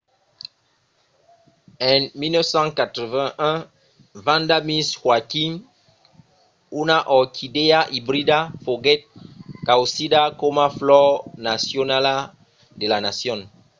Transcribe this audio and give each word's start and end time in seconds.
en 1.91 2.01
1981 2.19 3.49
vanda 4.25 4.57
miss 4.69 4.87
joaquim 5.01 5.53
una 6.83 6.97
orquidèa 7.19 7.79
ibrida 7.97 8.39
foguèt 8.63 9.01
causida 9.67 10.21
coma 10.41 10.67
flor 10.77 11.09
nacionala 11.47 12.15
de 12.79 12.85
la 12.91 12.99
nacion 13.07 13.39